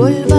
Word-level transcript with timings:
polvo. 0.00 0.29